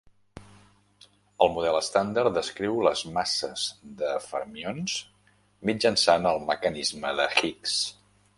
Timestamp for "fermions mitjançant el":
4.31-6.43